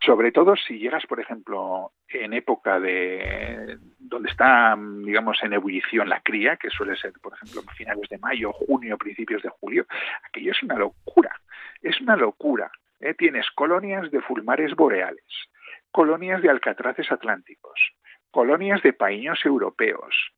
Sobre 0.04 0.32
todo 0.32 0.54
si 0.54 0.78
llegas, 0.78 1.06
por 1.06 1.18
ejemplo, 1.18 1.92
en 2.08 2.34
época 2.34 2.78
de 2.78 3.78
donde 3.98 4.30
está, 4.30 4.76
digamos, 5.02 5.38
en 5.42 5.54
ebullición 5.54 6.10
la 6.10 6.20
cría, 6.20 6.56
que 6.56 6.68
suele 6.68 6.94
ser, 6.96 7.12
por 7.22 7.32
ejemplo, 7.32 7.62
finales 7.74 8.08
de 8.10 8.18
mayo, 8.18 8.52
junio, 8.52 8.98
principios 8.98 9.42
de 9.42 9.48
julio, 9.48 9.86
aquello 10.28 10.52
es 10.52 10.62
una 10.62 10.76
locura, 10.76 11.40
es 11.80 11.98
una 12.02 12.16
locura. 12.16 12.70
¿eh? 13.00 13.14
Tienes 13.14 13.50
colonias 13.54 14.10
de 14.10 14.20
fulmares 14.20 14.74
boreales, 14.74 15.24
colonias 15.90 16.42
de 16.42 16.50
alcatraces 16.50 17.10
atlánticos, 17.10 17.80
colonias 18.30 18.82
de 18.82 18.92
paíños 18.92 19.40
europeos, 19.44 20.34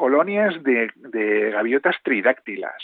colonias 0.00 0.62
de, 0.62 0.90
de 0.96 1.50
gaviotas 1.50 1.94
tridáctilas, 2.02 2.82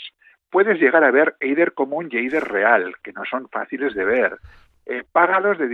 puedes 0.51 0.79
llegar 0.79 1.03
a 1.03 1.09
ver 1.09 1.35
eider 1.39 1.73
común 1.73 2.09
y 2.11 2.17
eider 2.17 2.43
real, 2.43 2.93
que 3.01 3.11
no 3.11 3.25
son 3.25 3.49
fáciles 3.49 3.95
de 3.95 4.05
ver. 4.05 4.37
Eh, 4.85 5.03
págalos 5.11 5.57
de, 5.57 5.67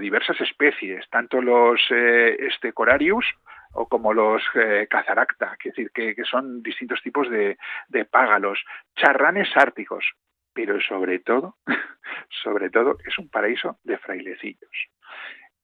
diversas 0.00 0.40
especies, 0.40 1.08
tanto 1.10 1.40
los 1.40 1.80
eh, 1.90 2.36
estecorarius 2.40 3.24
o 3.74 3.86
como 3.86 4.12
los 4.12 4.42
eh, 4.56 4.88
cazaracta, 4.90 5.56
es 5.62 5.76
decir, 5.76 5.92
que, 5.94 6.16
son 6.28 6.60
distintos 6.60 7.00
tipos 7.02 7.30
de, 7.30 7.56
págalos, 8.10 8.58
charranes 8.96 9.48
árticos, 9.54 10.04
pero 10.52 10.80
sobre 10.80 11.20
todo, 11.20 11.54
sobre 12.42 12.68
todo 12.70 12.96
es 13.06 13.16
un 13.16 13.28
paraíso 13.28 13.78
de 13.84 13.96
frailecillos. 13.98 14.88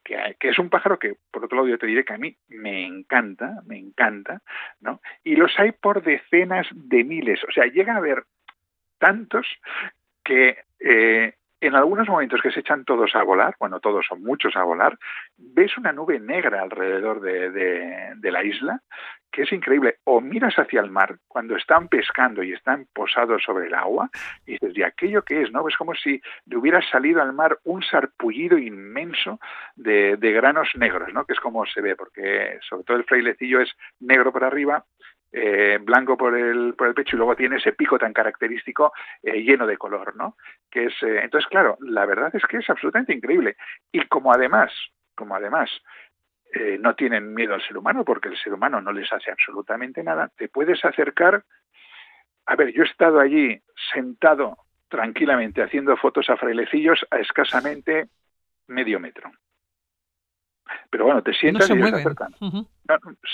Que, 0.05 0.37
que, 0.41 0.49
es 0.49 0.59
un 0.59 0.69
pájaro 0.69 0.99
que, 0.99 1.17
por 1.31 1.45
otro 1.45 1.57
lado, 1.57 1.69
yo 1.69 1.79
te 1.79 1.87
diré 1.87 2.05
que 2.05 2.15
a 2.15 2.19
mí 2.19 2.37
me 2.49 2.85
encanta, 2.85 3.63
me 3.67 3.79
encanta, 3.79 4.43
¿no? 4.81 5.01
Y 5.23 5.37
los 5.37 5.53
hay 5.59 5.73
por 5.73 6.03
decenas 6.03 6.67
de 6.73 7.05
miles, 7.05 7.43
o 7.45 7.53
sea, 7.53 7.67
llega 7.67 7.95
a 7.95 7.99
haber 7.99 8.25
tantos 8.99 9.47
que 10.25 10.59
eh, 10.81 11.35
en 11.63 11.77
algunos 11.77 12.09
momentos 12.09 12.41
que 12.43 12.51
se 12.51 12.61
echan 12.61 12.85
todos 12.85 13.15
a 13.15 13.23
volar, 13.23 13.55
bueno, 13.61 13.79
todos 13.79 14.05
son 14.09 14.21
muchos 14.23 14.57
a 14.57 14.65
volar, 14.65 14.99
ves 15.37 15.79
una 15.79 15.93
nube 15.93 16.19
negra 16.19 16.61
alrededor 16.61 17.21
de, 17.21 18.31
la 18.33 18.43
isla, 18.43 18.83
que 19.33 19.43
es 19.43 19.53
increíble. 19.53 19.97
O 20.05 20.21
miras 20.21 20.55
hacia 20.57 20.81
el 20.81 20.91
mar 20.91 21.17
cuando 21.27 21.57
están 21.57 21.89
pescando 21.89 22.43
y 22.43 22.53
están 22.53 22.87
posados 22.93 23.43
sobre 23.43 23.67
el 23.67 23.75
agua, 23.75 24.11
y 24.47 24.53
dices, 24.53 24.77
¿y 24.77 24.83
aquello 24.83 25.23
qué 25.23 25.43
es? 25.43 25.51
¿No? 25.51 25.67
Es 25.67 25.77
como 25.77 25.95
si 25.95 26.21
le 26.47 26.57
hubiera 26.57 26.81
salido 26.91 27.23
al 27.23 27.33
mar 27.33 27.59
un 27.65 27.83
sarpullido 27.83 28.59
inmenso 28.59 29.41
de, 29.75 30.17
de 30.17 30.33
granos 30.33 30.69
negros, 30.77 31.13
¿no? 31.13 31.25
Que 31.25 31.33
es 31.33 31.41
como 31.41 31.65
se 31.67 31.81
ve, 31.81 31.97
porque 31.97 32.59
sobre 32.69 32.85
todo 32.85 32.97
el 32.97 33.05
frailecillo 33.05 33.61
es 33.61 33.71
negro 34.01 34.33
por 34.33 34.45
arriba 34.45 34.85
eh, 35.33 35.79
blanco 35.81 36.17
por 36.17 36.37
el, 36.37 36.75
por 36.75 36.89
el 36.89 36.95
pecho 36.95 37.17
y 37.17 37.19
luego 37.19 37.35
tiene 37.35 37.57
ese 37.57 37.73
pico 37.73 37.99
tan 37.99 38.13
característico 38.13 38.93
eh, 39.23 39.43
lleno 39.43 39.67
de 39.67 39.79
color, 39.79 40.15
¿no? 40.15 40.37
Que 40.71 40.87
es, 40.87 41.03
eh, 41.03 41.21
entonces, 41.23 41.49
claro, 41.49 41.79
la 41.81 42.05
verdad 42.05 42.31
es 42.35 42.45
que 42.45 42.59
es 42.59 42.69
absolutamente 42.69 43.15
increíble. 43.15 43.57
Y 43.91 44.05
como 44.09 44.33
además, 44.33 44.71
como 45.15 45.35
además 45.35 45.71
no 46.79 46.95
tienen 46.95 47.35
miedo 47.35 47.55
al 47.55 47.63
ser 47.63 47.79
humano, 47.79 48.05
porque 48.05 48.29
el 48.29 48.37
ser 48.37 48.53
humano 48.53 48.81
no 48.81 48.93
les 48.93 49.11
hace 49.13 49.31
absolutamente 49.31 50.03
nada, 50.03 50.31
te 50.37 50.49
puedes 50.49 50.85
acercar. 50.85 51.45
A 52.47 52.57
ver, 52.57 52.73
yo 52.73 52.83
he 52.83 52.87
estado 52.87 53.21
allí 53.21 53.61
sentado 53.93 54.57
tranquilamente 54.89 55.63
haciendo 55.63 55.97
fotos 55.97 56.29
a 56.29 56.37
frailecillos 56.37 57.07
a 57.11 57.19
escasamente 57.19 58.09
medio 58.67 59.01
metro. 59.01 59.31
Pero 60.91 61.05
bueno, 61.05 61.23
te 61.23 61.33
sientas 61.33 61.69
no 61.69 61.75
se 61.75 61.81
y 61.81 61.83
mueven. 61.83 62.17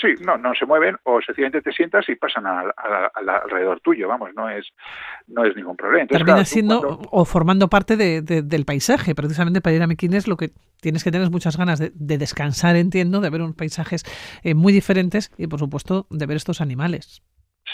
sí, 0.01 0.07
no, 0.25 0.37
no 0.37 0.53
se 0.55 0.65
mueven 0.65 0.97
o 1.03 1.21
sencillamente 1.21 1.61
te 1.61 1.71
sientas 1.71 2.07
y 2.09 2.15
pasan 2.15 2.47
al, 2.47 2.71
alrededor 3.15 3.79
tuyo, 3.81 4.07
vamos, 4.07 4.31
no 4.35 4.49
es 4.49 4.67
no 5.27 5.43
es 5.43 5.55
ningún 5.55 5.75
problema. 5.75 6.07
Termina 6.07 6.45
siendo 6.45 6.99
o 7.11 7.25
formando 7.25 7.67
parte 7.67 7.97
de, 7.97 8.21
del 8.21 8.65
paisaje, 8.65 9.15
precisamente 9.15 9.61
para 9.61 9.75
ir 9.75 9.81
a 9.81 9.87
Mequines 9.87 10.27
lo 10.27 10.37
que 10.37 10.51
tienes 10.81 11.03
que 11.03 11.11
tener 11.11 11.29
muchas 11.29 11.57
ganas 11.57 11.79
de, 11.79 12.17
descansar, 12.17 12.75
entiendo, 12.75 13.19
de 13.21 13.29
ver 13.29 13.41
unos 13.41 13.55
paisajes 13.55 14.03
eh, 14.43 14.53
muy 14.53 14.73
diferentes 14.73 15.31
y 15.37 15.47
por 15.47 15.59
supuesto 15.59 16.07
de 16.09 16.25
ver 16.25 16.37
estos 16.37 16.61
animales. 16.61 17.21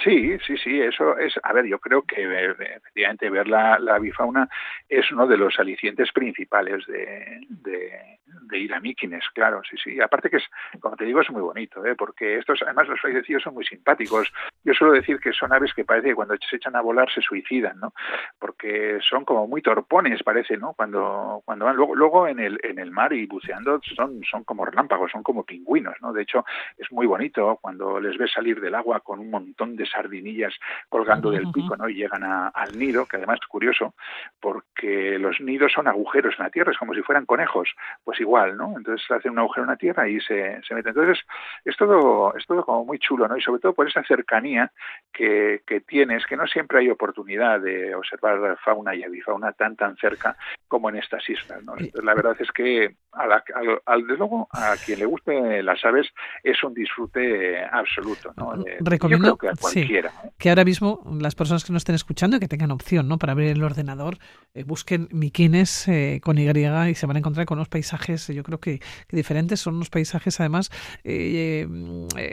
Sí, 0.06 0.38
sí, 0.46 0.56
sí, 0.58 0.80
eso 0.80 1.18
es, 1.18 1.34
a 1.42 1.52
ver, 1.52 1.66
yo 1.66 1.80
creo 1.80 2.04
que 2.04 2.22
eh, 2.22 2.56
efectivamente 2.76 3.28
ver 3.28 3.48
la, 3.48 3.80
la 3.80 3.98
bifauna 3.98 4.48
es 4.88 5.12
uno 5.12 5.26
de 5.26 5.36
los 5.36 5.60
alicientes 5.60 6.12
principales 6.12 6.86
de, 6.86 7.42
de, 7.50 8.60
ir 8.60 8.72
a 8.76 8.80
Míquines, 8.80 9.24
claro, 9.34 9.62
sí, 9.68 9.76
sí. 9.84 10.00
Aparte 10.00 10.30
que 10.30 10.38
es, 10.38 10.44
como 10.80 10.96
te 10.96 11.06
digo, 11.06 11.22
es 11.22 11.32
muy 11.32 11.42
bonito, 11.42 11.84
¿eh? 11.84 11.96
porque 11.96 12.38
estos, 12.38 12.62
además 12.62 12.88
los 12.88 13.02
fallecidos 13.02 13.42
son 13.42 13.56
muy 13.56 13.66
simpáticos. 13.66 14.32
Yo 14.64 14.74
suelo 14.76 14.94
decir 14.94 15.20
que 15.20 15.34
son 15.34 15.52
aves 15.52 15.74
que 15.74 15.84
parece 15.84 16.10
que 16.10 16.16
cuando 16.16 16.36
se 16.38 16.56
echan 16.56 16.76
a 16.76 16.82
volar 16.82 17.12
se 17.12 17.22
suicidan, 17.22 17.80
¿no? 17.80 17.94
Porque 18.38 19.00
son 19.02 19.26
como 19.26 19.48
muy 19.48 19.64
torpones, 19.64 20.22
parece, 20.22 20.56
¿no? 20.56 20.74
Cuando, 20.74 21.42
cuando 21.46 21.66
van, 21.66 21.76
luego, 21.76 21.96
luego 21.96 22.28
en 22.28 22.40
el, 22.40 22.60
en 22.62 22.78
el 22.78 22.92
mar 22.92 23.12
y 23.12 23.26
buceando 23.26 23.82
son, 23.96 24.22
son 24.30 24.44
como 24.44 24.66
relámpagos, 24.66 25.12
son 25.12 25.24
como 25.24 25.44
pingüinos, 25.44 25.96
¿no? 26.02 26.14
De 26.14 26.22
hecho, 26.22 26.46
es 26.78 26.92
muy 26.92 27.08
bonito 27.08 27.58
cuando 27.60 28.00
les 28.00 28.18
ves 28.20 28.32
salir 28.32 28.62
del 28.62 28.76
agua 28.76 29.00
con 29.00 29.20
un 29.20 29.32
montón 29.32 29.76
de 29.76 29.86
sardinillas 29.96 30.54
colgando 30.90 31.32
del 31.32 31.50
pico, 31.52 31.76
¿no? 31.78 31.88
Y 31.90 31.96
llegan 31.96 32.24
al 32.24 32.78
nido, 32.78 33.06
que 33.06 33.18
además 33.18 33.40
es 33.42 33.48
curioso, 33.48 33.96
porque 34.40 35.18
los 35.20 35.40
nidos 35.42 35.72
son 35.74 35.88
agujeros 35.88 36.36
en 36.38 36.46
la 36.46 36.50
tierra, 36.50 36.72
es 36.72 36.78
como 36.78 36.94
si 36.94 37.02
fueran 37.02 37.26
conejos, 37.26 37.70
pues 38.04 38.20
igual, 38.20 38.58
¿no? 38.58 38.74
Entonces 38.78 39.06
hacen 39.10 39.32
un 39.32 39.40
agujero 39.40 39.64
en 39.64 39.72
la 39.72 39.78
tierra 39.78 40.08
y 40.08 40.20
se, 40.20 40.62
se 40.68 40.76
meten. 40.76 40.90
Entonces 40.90 41.24
es 41.64 41.76
todo, 41.78 42.36
es 42.36 42.46
todo 42.46 42.64
como 42.64 42.86
muy 42.86 43.00
chulo, 43.00 43.28
¿no? 43.28 43.38
Y 43.38 43.42
sobre 43.42 43.62
todo 43.62 43.74
por 43.74 43.88
esa 43.88 44.04
cercanía 44.04 44.72
que, 45.14 45.62
que 45.66 45.82
tienes, 45.82 46.26
que 46.26 46.38
no 46.38 46.46
siempre 46.48 46.80
hay 46.80 46.90
oportunidad 46.90 47.60
de 47.62 47.96
observar 47.96 48.58
fauna 48.64 48.96
y 48.96 49.04
avifauna 49.04 49.54
tan 49.54 49.76
tan 49.76 49.96
cerca 49.98 50.36
como 50.68 50.90
en 50.90 50.98
estas 50.98 51.28
islas, 51.30 51.64
¿no? 51.64 51.74
Entonces, 51.78 52.04
la 52.04 52.14
verdad 52.14 52.36
es 52.40 52.52
que 52.52 52.96
a 53.12 53.28
la, 53.28 53.44
al, 53.86 54.08
de 54.08 54.18
luego 54.18 54.48
a 54.52 54.76
quien 54.84 55.00
le 55.00 55.06
guste 55.06 55.64
las 55.64 55.84
aves 55.86 56.08
es 56.44 56.62
un 56.64 56.74
disfrute 56.74 57.64
absoluto, 57.64 58.34
¿no? 58.36 58.54
Recomiendo 58.82 59.38
que 59.38 59.50
a. 59.50 59.54
¿eh? 59.92 60.04
Que 60.38 60.50
ahora 60.50 60.66
mismo 60.66 61.04
las 61.20 61.36
personas 61.36 61.64
que 61.64 61.74
nos 61.74 61.82
estén 61.82 61.96
escuchando 61.96 62.38
y 62.38 62.40
que 62.40 62.48
tengan 62.48 62.72
opción, 62.72 63.08
¿no? 63.08 63.18
Para 63.18 63.34
abrir 63.34 63.50
el 63.50 63.64
ordenador, 63.64 64.18
eh, 64.54 64.64
busquen 64.64 65.08
Miquines 65.12 65.88
eh, 65.88 66.20
con 66.24 66.38
Y 66.38 66.46
y 66.46 66.96
se 66.96 67.06
van 67.06 67.16
a 67.16 67.20
encontrar 67.20 67.46
con 67.46 67.58
unos 67.58 67.70
paisajes, 67.70 68.28
yo 68.28 68.44
creo 68.44 68.60
que, 68.60 68.82
diferentes, 69.12 69.60
son 69.60 69.76
unos 69.76 69.90
paisajes 69.90 70.40
además 70.40 70.72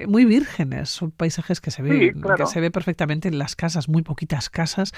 muy 0.06 0.24
vírgenes, 0.24 0.90
son 0.90 1.10
paisajes 1.10 1.60
que 1.60 1.70
se 1.70 1.82
ven, 1.82 2.22
que 2.36 2.46
se 2.46 2.60
ve 2.60 2.70
perfectamente 2.70 3.28
en 3.28 3.38
las 3.38 3.56
casas, 3.56 3.88
muy 3.88 4.02
poquitas 4.02 4.50
casas 4.50 4.92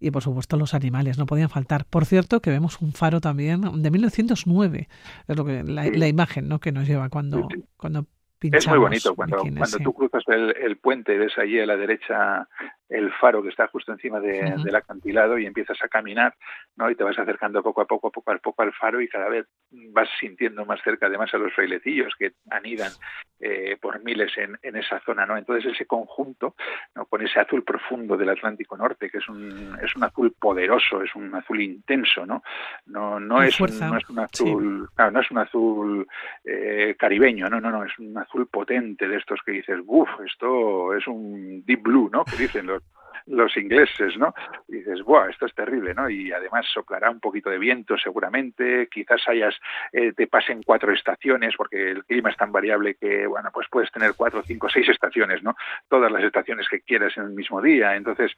y 0.00 0.10
por 0.10 0.22
supuesto 0.22 0.56
los 0.56 0.74
animales 0.74 1.18
no 1.18 1.26
podían 1.26 1.48
faltar. 1.48 1.84
Por 1.84 2.06
cierto, 2.06 2.40
que 2.40 2.50
vemos 2.50 2.80
un 2.80 2.92
faro 2.92 3.20
también 3.20 3.82
de 3.82 3.90
1909, 3.90 4.88
es 5.26 5.36
lo 5.36 5.44
que 5.44 5.64
la, 5.64 5.86
la 5.86 6.08
imagen 6.08 6.48
¿no? 6.48 6.60
que 6.60 6.72
nos 6.72 6.86
lleva 6.86 7.08
cuando, 7.08 7.48
cuando 7.76 8.06
es 8.40 8.68
muy 8.68 8.78
bonito 8.78 9.14
cuando, 9.14 9.38
cuando 9.38 9.78
tú 9.78 9.92
cruzas 9.92 10.22
el, 10.28 10.56
el, 10.56 10.76
puente, 10.78 11.18
ves 11.18 11.36
allí 11.38 11.58
a 11.60 11.66
la 11.66 11.76
derecha 11.76 12.48
el 12.88 13.12
faro 13.12 13.42
que 13.42 13.50
está 13.50 13.68
justo 13.68 13.92
encima 13.92 14.20
de, 14.20 14.54
del 14.64 14.74
acantilado 14.74 15.38
y 15.38 15.46
empiezas 15.46 15.78
a 15.82 15.88
caminar, 15.88 16.34
¿no? 16.76 16.90
Y 16.90 16.94
te 16.94 17.04
vas 17.04 17.18
acercando 17.18 17.62
poco 17.62 17.82
a 17.82 17.86
poco, 17.86 18.10
poco 18.10 18.32
a 18.32 18.38
poco 18.38 18.62
al 18.62 18.72
faro 18.72 19.00
y 19.00 19.08
cada 19.08 19.28
vez 19.28 19.46
vas 19.70 20.08
sintiendo 20.18 20.64
más 20.64 20.80
cerca 20.82 21.06
además 21.06 21.32
a 21.34 21.38
los 21.38 21.52
frailecillos 21.52 22.14
que 22.18 22.32
anidan 22.50 22.92
eh, 23.40 23.76
por 23.80 24.02
miles 24.02 24.36
en, 24.36 24.58
en, 24.62 24.76
esa 24.76 25.00
zona, 25.00 25.26
¿no? 25.26 25.36
Entonces 25.36 25.72
ese 25.72 25.86
conjunto, 25.86 26.54
¿no? 26.94 27.06
Con 27.06 27.24
ese 27.24 27.38
azul 27.38 27.62
profundo 27.62 28.16
del 28.16 28.30
Atlántico 28.30 28.76
Norte, 28.76 29.10
que 29.10 29.18
es 29.18 29.28
un, 29.28 29.78
es 29.82 29.94
un 29.94 30.04
azul 30.04 30.34
poderoso, 30.38 31.02
es 31.02 31.14
un 31.14 31.34
azul 31.34 31.60
intenso, 31.60 32.26
¿no? 32.26 32.42
No, 32.86 33.20
no, 33.20 33.42
es, 33.42 33.60
un, 33.60 33.78
no 33.78 33.96
es 33.96 34.08
un 34.08 34.18
azul, 34.18 34.88
claro, 34.94 35.10
no 35.12 35.20
es 35.20 35.30
un 35.30 35.38
azul 35.38 36.06
eh, 36.44 36.96
caribeño, 36.98 37.48
no, 37.48 37.60
no, 37.60 37.70
no, 37.70 37.84
es 37.84 37.98
un 37.98 38.16
azul 38.16 38.48
potente 38.48 39.06
de 39.06 39.16
estos 39.16 39.40
que 39.44 39.52
dices, 39.52 39.78
uff, 39.86 40.08
esto 40.26 40.94
es 40.94 41.06
un 41.06 41.47
deep 41.64 41.82
blue, 41.82 42.10
¿no? 42.12 42.24
Que 42.24 42.36
dicen 42.36 42.66
los 42.66 42.82
los 43.28 43.56
ingleses, 43.56 44.16
¿no? 44.16 44.34
Dices, 44.66 45.02
¡buah, 45.02 45.28
esto 45.28 45.46
es 45.46 45.54
terrible, 45.54 45.94
¿no? 45.94 46.08
Y 46.08 46.32
además 46.32 46.66
soplará 46.72 47.10
un 47.10 47.20
poquito 47.20 47.50
de 47.50 47.58
viento 47.58 47.96
seguramente, 47.98 48.88
quizás 48.90 49.20
hayas, 49.28 49.54
eh, 49.92 50.12
te 50.12 50.26
pasen 50.26 50.62
cuatro 50.62 50.92
estaciones, 50.92 51.54
porque 51.56 51.90
el 51.90 52.04
clima 52.04 52.30
es 52.30 52.36
tan 52.36 52.52
variable 52.52 52.94
que, 52.94 53.26
bueno, 53.26 53.50
pues 53.52 53.68
puedes 53.70 53.90
tener 53.92 54.12
cuatro, 54.16 54.42
cinco, 54.42 54.68
seis 54.68 54.88
estaciones, 54.88 55.42
¿no? 55.42 55.54
Todas 55.88 56.10
las 56.10 56.22
estaciones 56.24 56.68
que 56.68 56.80
quieras 56.80 57.16
en 57.16 57.24
el 57.24 57.30
mismo 57.30 57.60
día. 57.60 57.96
Entonces, 57.96 58.32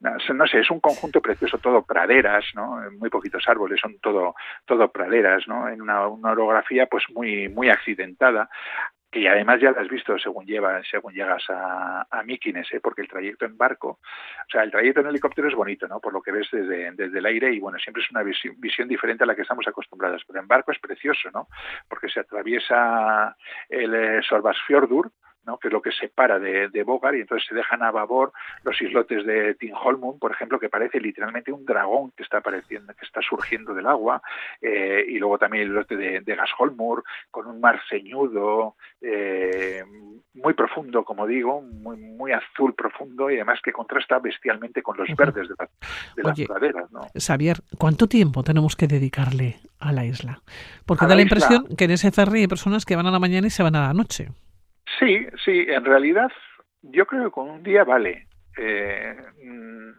no, 0.00 0.46
sé, 0.46 0.60
es 0.60 0.70
un 0.70 0.80
conjunto 0.80 1.20
precioso, 1.20 1.58
todo 1.58 1.82
praderas, 1.82 2.44
¿no? 2.54 2.78
Muy 2.98 3.08
poquitos 3.08 3.44
árboles, 3.48 3.80
son 3.80 3.98
todo, 4.00 4.34
todo 4.66 4.90
praderas, 4.92 5.48
¿no? 5.48 5.68
En 5.68 5.80
una, 5.80 6.06
una 6.06 6.32
orografía, 6.32 6.86
pues 6.86 7.04
muy, 7.14 7.48
muy 7.48 7.70
accidentada 7.70 8.48
y 9.14 9.26
además 9.26 9.60
ya 9.60 9.70
lo 9.70 9.80
has 9.80 9.88
visto 9.88 10.18
según 10.18 10.44
llevas, 10.44 10.86
según 10.90 11.14
llegas 11.14 11.44
a, 11.48 12.06
a 12.10 12.22
Míquines, 12.22 12.70
¿eh? 12.72 12.80
porque 12.80 13.02
el 13.02 13.08
trayecto 13.08 13.44
en 13.44 13.56
barco, 13.56 13.88
o 13.88 14.50
sea, 14.50 14.62
el 14.62 14.70
trayecto 14.70 15.00
en 15.00 15.06
helicóptero 15.06 15.48
es 15.48 15.54
bonito, 15.54 15.86
¿no? 15.86 16.00
Por 16.00 16.12
lo 16.12 16.20
que 16.20 16.32
ves 16.32 16.48
desde, 16.50 16.90
desde 16.92 17.18
el 17.18 17.26
aire 17.26 17.52
y 17.52 17.60
bueno, 17.60 17.78
siempre 17.78 18.02
es 18.02 18.10
una 18.10 18.22
visión, 18.22 18.54
visión, 18.58 18.88
diferente 18.88 19.24
a 19.24 19.26
la 19.26 19.34
que 19.34 19.42
estamos 19.42 19.66
acostumbrados, 19.68 20.22
pero 20.26 20.40
en 20.40 20.48
barco 20.48 20.72
es 20.72 20.78
precioso, 20.78 21.30
¿no? 21.32 21.48
Porque 21.88 22.08
se 22.08 22.20
atraviesa 22.20 23.36
el 23.68 23.94
eh, 23.94 24.20
Sorbasfjordur, 25.44 25.58
que 25.58 25.68
es 25.68 25.72
lo 25.72 25.82
que 25.82 25.92
separa 25.92 26.38
de, 26.38 26.68
de 26.68 26.82
Bogar, 26.82 27.14
y 27.14 27.20
entonces 27.20 27.46
se 27.48 27.54
dejan 27.54 27.82
a 27.82 27.90
babor 27.90 28.32
los 28.62 28.80
islotes 28.80 29.24
de 29.26 29.54
Tinholmund, 29.54 30.18
por 30.18 30.32
ejemplo, 30.32 30.58
que 30.58 30.68
parece 30.68 31.00
literalmente 31.00 31.52
un 31.52 31.64
dragón 31.64 32.12
que 32.16 32.22
está 32.22 32.38
apareciendo, 32.38 32.94
que 32.94 33.04
está 33.04 33.20
surgiendo 33.22 33.74
del 33.74 33.86
agua, 33.86 34.22
eh, 34.60 35.04
y 35.08 35.18
luego 35.18 35.38
también 35.38 35.64
el 35.64 35.70
islote 35.70 35.96
de, 35.96 36.20
de 36.20 36.36
Gasholmur, 36.36 37.04
con 37.30 37.46
un 37.46 37.60
mar 37.60 37.80
ceñudo, 37.88 38.76
eh, 39.00 39.84
muy 40.34 40.54
profundo, 40.54 41.04
como 41.04 41.26
digo, 41.26 41.62
muy, 41.62 41.96
muy 41.96 42.32
azul 42.32 42.74
profundo, 42.74 43.30
y 43.30 43.36
además 43.36 43.60
que 43.62 43.72
contrasta 43.72 44.18
bestialmente 44.18 44.82
con 44.82 44.96
los 44.96 45.08
verdes 45.16 45.48
de, 45.48 46.22
las 46.22 46.40
praderas. 46.40 46.90
¿no? 46.90 47.06
Xavier, 47.14 47.58
¿cuánto 47.78 48.08
tiempo 48.08 48.42
tenemos 48.42 48.76
que 48.76 48.86
dedicarle 48.86 49.56
a 49.78 49.92
la 49.92 50.04
isla? 50.04 50.42
Porque 50.86 51.06
da 51.06 51.14
la, 51.14 51.22
impresión 51.22 51.68
que 51.76 51.84
en 51.84 51.92
ese 51.92 52.10
ferry 52.10 52.40
hay 52.40 52.48
personas 52.48 52.84
que 52.84 52.96
van 52.96 53.06
a 53.06 53.10
la 53.10 53.20
mañana 53.20 53.46
y 53.46 53.50
se 53.50 53.62
van 53.62 53.76
a 53.76 53.86
la 53.86 53.94
noche. 53.94 54.28
Sí, 54.98 55.26
sí, 55.44 55.64
en 55.68 55.84
realidad 55.84 56.30
yo 56.82 57.06
creo 57.06 57.24
que 57.24 57.30
con 57.30 57.50
un 57.50 57.62
día 57.62 57.84
vale. 57.84 58.26
Eh, 58.56 59.16
mm, 59.42 59.90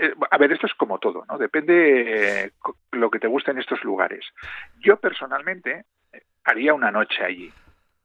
eh, 0.00 0.14
a 0.30 0.38
ver, 0.38 0.52
esto 0.52 0.66
es 0.66 0.74
como 0.74 0.98
todo, 0.98 1.24
¿no? 1.28 1.38
Depende 1.38 2.44
eh, 2.44 2.50
lo 2.92 3.10
que 3.10 3.18
te 3.18 3.26
guste 3.26 3.50
en 3.50 3.58
estos 3.58 3.82
lugares. 3.84 4.24
Yo 4.80 4.98
personalmente 4.98 5.84
haría 6.44 6.74
una 6.74 6.90
noche 6.90 7.24
allí. 7.24 7.52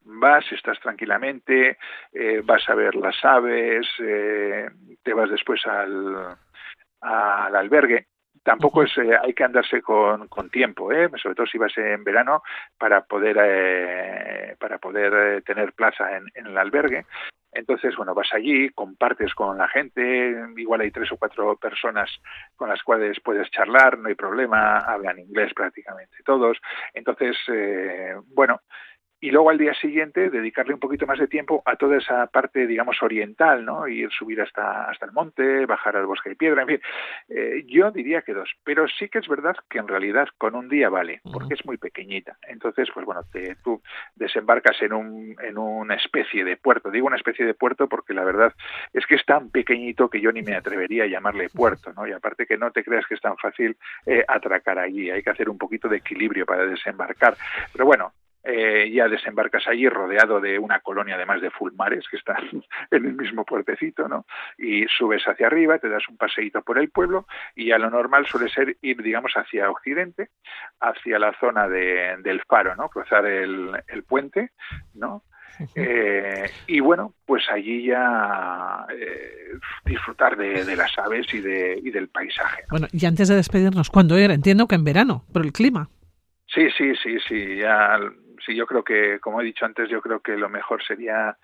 Vas, 0.05 0.43
estás 0.51 0.77
tranquilamente, 0.81 1.77
vas 2.43 2.67
a 2.67 2.75
ver 2.75 2.93
las 2.95 3.15
aves, 3.23 3.87
te 3.97 5.13
vas 5.13 5.29
después 5.29 5.65
al, 5.65 6.35
al 6.99 7.55
albergue 7.55 8.07
tampoco 8.43 8.83
es 8.83 8.97
eh, 8.97 9.17
hay 9.21 9.33
que 9.33 9.43
andarse 9.43 9.81
con, 9.81 10.27
con 10.27 10.49
tiempo 10.49 10.91
¿eh? 10.91 11.09
sobre 11.21 11.35
todo 11.35 11.47
si 11.47 11.57
vas 11.57 11.75
en 11.77 12.03
verano 12.03 12.43
para 12.77 13.01
poder 13.05 13.37
eh, 13.41 14.55
para 14.59 14.77
poder 14.77 15.13
eh, 15.13 15.41
tener 15.41 15.73
plaza 15.73 16.15
en, 16.17 16.25
en, 16.35 16.47
el 16.47 16.57
albergue. 16.57 17.05
Entonces 17.51 17.95
bueno 17.95 18.13
vas 18.13 18.33
allí 18.33 18.69
compartes 18.69 19.33
con 19.33 19.57
la 19.57 19.67
gente 19.67 20.35
igual 20.57 20.81
hay 20.81 20.91
tres 20.91 21.11
o 21.11 21.17
cuatro 21.17 21.55
personas 21.55 22.09
con 22.55 22.69
las 22.69 22.83
cuales 22.83 23.19
puedes 23.21 23.49
charlar 23.51 23.97
no 23.97 24.09
hay 24.09 24.15
problema 24.15 24.79
hablan 24.79 25.19
inglés 25.19 25.53
prácticamente 25.53 26.17
todos. 26.25 26.57
Entonces 26.93 27.37
bueno 28.27 28.61
y 29.23 29.31
luego 29.31 29.51
al 29.51 29.57
día 29.57 29.73
siguiente 29.75 30.29
dedicarle 30.29 30.73
un 30.73 30.81
poquito 30.81 31.07
más 31.07 31.17
de 31.17 31.29
tiempo 31.29 31.63
a 31.65 31.77
toda 31.77 31.95
esa 31.95 32.27
parte, 32.27 32.67
digamos, 32.67 33.01
oriental, 33.01 33.63
¿no? 33.63 33.87
Ir 33.87 34.11
subir 34.11 34.41
hasta, 34.41 34.89
hasta 34.89 35.05
el 35.05 35.13
monte, 35.13 35.65
bajar 35.65 35.95
al 35.95 36.05
bosque 36.05 36.31
de 36.31 36.35
piedra, 36.35 36.63
en 36.63 36.67
fin. 36.67 36.81
Eh, 37.29 37.63
yo 37.65 37.89
diría 37.89 38.23
que 38.23 38.33
dos, 38.33 38.51
pero 38.65 38.85
sí 38.85 39.07
que 39.07 39.19
es 39.19 39.27
verdad 39.29 39.55
que 39.69 39.79
en 39.79 39.87
realidad 39.87 40.27
con 40.37 40.55
un 40.55 40.67
día 40.67 40.89
vale, 40.89 41.21
porque 41.31 41.53
es 41.53 41.65
muy 41.65 41.77
pequeñita. 41.77 42.35
Entonces, 42.49 42.89
pues 42.93 43.05
bueno, 43.05 43.21
te, 43.31 43.55
tú 43.63 43.81
desembarcas 44.13 44.81
en, 44.81 44.91
un, 44.91 45.37
en 45.41 45.57
una 45.57 45.95
especie 45.95 46.43
de 46.43 46.57
puerto. 46.57 46.91
Digo 46.91 47.07
una 47.07 47.15
especie 47.15 47.45
de 47.45 47.53
puerto 47.53 47.87
porque 47.87 48.13
la 48.13 48.25
verdad 48.25 48.53
es 48.91 49.05
que 49.05 49.15
es 49.15 49.25
tan 49.25 49.51
pequeñito 49.51 50.09
que 50.09 50.19
yo 50.19 50.33
ni 50.33 50.41
me 50.41 50.57
atrevería 50.57 51.05
a 51.05 51.07
llamarle 51.07 51.47
puerto, 51.47 51.93
¿no? 51.93 52.05
Y 52.05 52.11
aparte 52.11 52.45
que 52.45 52.57
no 52.57 52.71
te 52.71 52.83
creas 52.83 53.07
que 53.07 53.13
es 53.13 53.21
tan 53.21 53.37
fácil 53.37 53.77
eh, 54.05 54.25
atracar 54.27 54.79
allí, 54.79 55.09
hay 55.09 55.23
que 55.23 55.29
hacer 55.29 55.49
un 55.49 55.57
poquito 55.57 55.87
de 55.87 55.95
equilibrio 55.95 56.45
para 56.45 56.65
desembarcar. 56.65 57.37
Pero 57.71 57.85
bueno, 57.85 58.11
eh, 58.43 58.91
ya 58.91 59.07
desembarcas 59.07 59.67
allí 59.67 59.87
rodeado 59.87 60.41
de 60.41 60.59
una 60.59 60.79
colonia 60.81 61.15
además 61.15 61.41
de 61.41 61.49
fulmares 61.49 62.05
que 62.09 62.17
están 62.17 62.43
en 62.91 63.05
el 63.05 63.13
mismo 63.13 63.45
puertecito, 63.45 64.07
¿no? 64.07 64.25
Y 64.57 64.85
subes 64.87 65.23
hacia 65.23 65.47
arriba, 65.47 65.79
te 65.79 65.89
das 65.89 66.07
un 66.09 66.17
paseíto 66.17 66.61
por 66.61 66.77
el 66.77 66.89
pueblo 66.89 67.25
y 67.55 67.71
a 67.71 67.77
lo 67.77 67.89
normal 67.89 68.25
suele 68.25 68.49
ser 68.49 68.77
ir, 68.81 69.01
digamos, 69.01 69.33
hacia 69.35 69.69
occidente, 69.69 70.29
hacia 70.79 71.19
la 71.19 71.33
zona 71.39 71.67
de, 71.67 72.17
del 72.19 72.41
faro, 72.43 72.75
¿no? 72.75 72.89
Cruzar 72.89 73.25
el, 73.25 73.71
el 73.87 74.03
puente, 74.03 74.51
¿no? 74.93 75.23
Eh, 75.75 76.49
y 76.67 76.79
bueno, 76.79 77.13
pues 77.25 77.43
allí 77.49 77.85
ya 77.85 78.85
eh, 78.89 79.51
disfrutar 79.85 80.35
de, 80.35 80.65
de, 80.65 80.75
las 80.75 80.97
aves 80.97 81.31
y, 81.33 81.41
de, 81.41 81.79
y 81.83 81.91
del 81.91 82.09
paisaje. 82.09 82.63
Bueno, 82.69 82.87
y 82.91 83.05
antes 83.05 83.27
de 83.27 83.35
despedirnos, 83.35 83.89
¿cuándo 83.89 84.17
era? 84.17 84.33
Entiendo 84.33 84.67
que 84.67 84.75
en 84.75 84.83
verano, 84.83 85.25
por 85.31 85.45
el 85.45 85.53
clima. 85.53 85.89
Sí, 86.47 86.69
sí, 86.77 86.93
sí, 87.01 87.17
sí. 87.27 87.57
Ya 87.57 87.99
sí, 88.45 88.55
yo 88.55 88.65
creo 88.65 88.83
que, 88.83 89.19
como 89.19 89.41
he 89.41 89.45
dicho 89.45 89.65
antes, 89.65 89.89
yo 89.89 90.01
creo 90.01 90.19
que 90.19 90.37
lo 90.37 90.49
mejor 90.49 90.83
sería 90.83 91.37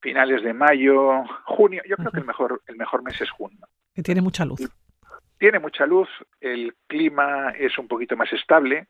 finales 0.00 0.42
de 0.42 0.52
mayo, 0.52 1.24
junio. 1.44 1.82
Yo 1.88 1.96
creo 1.96 2.10
que 2.10 2.20
el 2.20 2.26
mejor, 2.26 2.62
el 2.66 2.76
mejor 2.76 3.02
mes 3.02 3.20
es 3.20 3.30
junio. 3.30 3.58
Que 3.94 4.02
tiene 4.02 4.20
mucha 4.20 4.44
luz. 4.44 4.60
Tiene 5.38 5.58
mucha 5.58 5.86
luz, 5.86 6.08
el 6.40 6.74
clima 6.86 7.50
es 7.50 7.76
un 7.78 7.88
poquito 7.88 8.16
más 8.16 8.32
estable, 8.32 8.86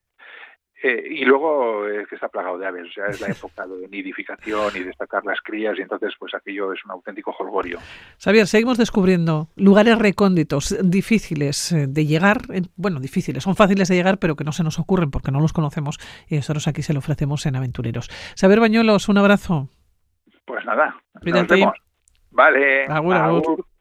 eh, 0.83 1.05
y 1.11 1.25
luego 1.25 1.87
es 1.87 2.09
que 2.09 2.17
está 2.17 2.29
plagado 2.29 2.59
de 2.59 2.67
aves, 2.67 2.89
o 2.89 2.93
sea, 2.93 3.07
es 3.07 3.21
la 3.21 3.29
época 3.29 3.67
de 3.67 3.89
nidificación 3.89 4.71
y 4.75 4.81
de 4.81 4.87
destacar 4.87 5.25
las 5.25 5.41
crías, 5.41 5.79
y 5.79 5.83
entonces 5.83 6.13
pues 6.19 6.35
aquello 6.35 6.73
es 6.73 6.85
un 6.85 6.91
auténtico 6.91 7.33
jolgorio. 7.33 7.79
Xavier, 8.19 8.47
seguimos 8.47 8.79
descubriendo 8.79 9.49
lugares 9.57 9.99
recónditos, 9.99 10.77
difíciles 10.83 11.73
eh, 11.73 11.87
de 11.89 12.07
llegar, 12.07 12.39
bueno, 12.77 13.01
difíciles, 13.01 13.43
son 13.45 13.57
fáciles 13.57 13.89
de 13.89 13.95
llegar, 13.95 14.19
pero 14.19 14.37
que 14.37 14.45
no 14.45 14.53
se 14.53 14.65
nos 14.65 14.79
ocurren 14.79 15.11
porque 15.11 15.31
no 15.31 15.41
los 15.41 15.53
conocemos, 15.53 15.99
y 16.29 16.37
nosotros 16.37 16.67
aquí 16.69 16.83
se 16.83 16.93
lo 16.93 16.99
ofrecemos 16.99 17.47
en 17.47 17.57
Aventureros. 17.57 18.09
Xavier 18.39 18.61
Bañuelos, 18.61 19.09
un 19.09 19.19
abrazo. 19.19 19.69
Pues 20.45 20.65
nada, 20.65 20.97
nos 21.15 21.49
vemos. 21.49 21.75
Vale, 22.33 22.87
agur. 22.87 23.15
agur. 23.15 23.67